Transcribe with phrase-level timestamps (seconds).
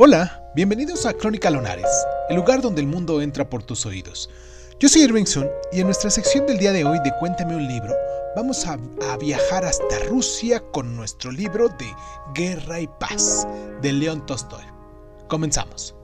[0.00, 1.90] Hola, bienvenidos a Crónica Lonares,
[2.28, 4.30] el lugar donde el mundo entra por tus oídos.
[4.78, 7.66] Yo soy Irving Sun y en nuestra sección del día de hoy de Cuéntame un
[7.66, 7.92] libro,
[8.36, 8.78] vamos a,
[9.10, 11.92] a, viajar hasta Rusia con nuestro libro de
[12.32, 13.44] Guerra y Paz
[13.82, 14.62] de León Tolstoy.
[15.26, 15.96] Comenzamos.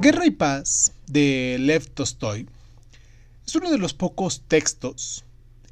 [0.00, 2.48] Guerra y Paz de Lev Tolstoy
[3.46, 5.24] es uno de los pocos textos,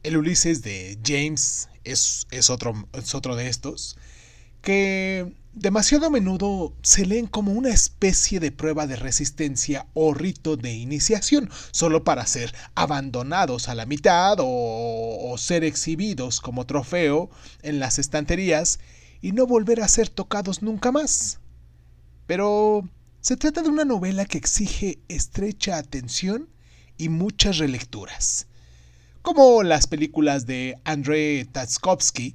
[0.02, 3.96] el Ulises de James es, otro, es otro de estos,
[4.60, 10.56] que demasiado a menudo se leen como una especie de prueba de resistencia o rito
[10.56, 17.30] de iniciación, solo para ser abandonados a la mitad o, o, ser exhibidos como trofeo
[17.62, 18.80] en las estanterías
[19.20, 21.40] y no volver a ser tocados nunca más.
[22.26, 22.88] Pero
[23.20, 26.48] se trata de una novela que exige estrecha atención
[26.98, 28.47] y muchas relecturas
[29.34, 32.34] como las películas de Andrei Tarkovsky,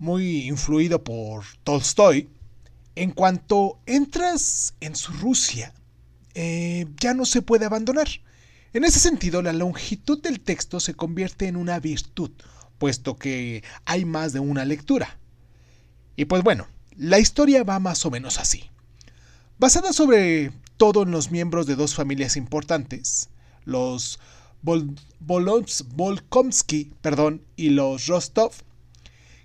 [0.00, 2.28] muy influido por Tolstoy,
[2.96, 5.72] en cuanto entras en su Rusia,
[6.34, 8.08] eh, ya no se puede abandonar.
[8.72, 12.32] En ese sentido, la longitud del texto se convierte en una virtud,
[12.78, 15.16] puesto que hay más de una lectura.
[16.16, 18.68] Y pues bueno, la historia va más o menos así.
[19.60, 23.28] Basada sobre todo en los miembros de dos familias importantes,
[23.64, 24.18] los
[24.62, 28.52] Volkomsky perdón, y los Rostov,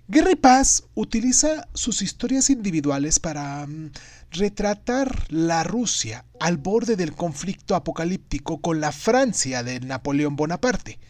[0.08, 3.90] Guerra Paz utiliza sus historias individuales para mm,
[4.30, 11.00] retratar la Rusia al borde del conflicto apocalíptico con la Francia de Napoleón Bonaparte.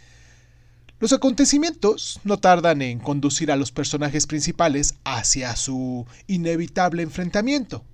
[0.99, 7.85] Los acontecimientos no tardan en conducir a los personajes principales hacia su inevitable enfrentamiento.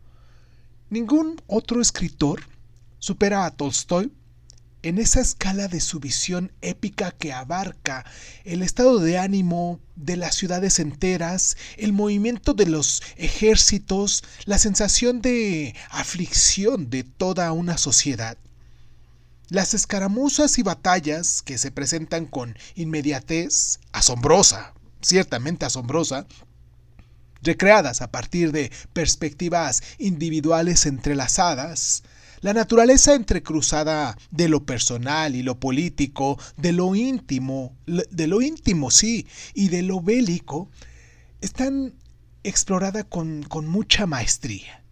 [0.89, 2.43] Ningún otro escritor
[3.01, 4.13] supera a Tolstoy
[4.83, 8.05] en esa escala de su visión épica que abarca
[8.45, 15.23] el estado de ánimo de las ciudades enteras, el movimiento de los ejércitos, la sensación
[15.23, 18.37] de aflicción de toda una sociedad.
[19.49, 26.27] Las escaramuzas y batallas que se presentan con inmediatez, asombrosa, ciertamente asombrosa,
[27.43, 32.03] recreadas a partir de perspectivas individuales entrelazadas,
[32.43, 38.91] la naturaleza entrecruzada de lo personal y lo político, de lo íntimo, de lo íntimo
[38.91, 40.69] sí, y de lo bélico,
[41.41, 41.95] están
[42.43, 44.83] explorada con, con mucha maestría.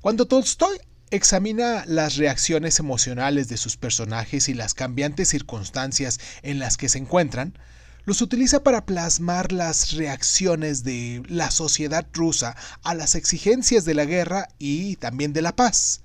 [0.00, 0.78] Cuando Tolstoy
[1.10, 6.98] examina las reacciones emocionales de sus personajes y las cambiantes circunstancias en las que se
[6.98, 7.58] encuentran,
[8.06, 14.06] los utiliza para plasmar las reacciones de la sociedad rusa a las exigencias de la
[14.06, 16.00] guerra y también de la paz.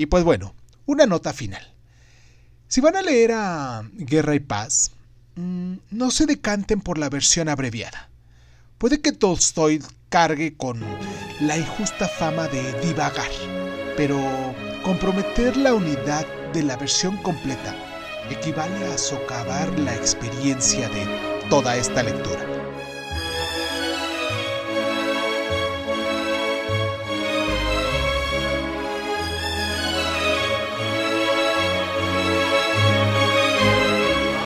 [0.00, 0.54] Y pues bueno,
[0.86, 1.74] una nota final.
[2.68, 4.92] Si van a leer a Guerra y Paz,
[5.34, 8.08] mm, no se decanten por la versión abreviada.
[8.78, 10.82] Puede que Tolstoy cargue con
[11.42, 13.28] la injusta fama de divagar,
[13.94, 14.18] pero
[14.82, 17.76] comprometer la unidad de la versión completa
[18.30, 21.06] equivale a socavar la experiencia de
[21.50, 22.59] toda esta lectura.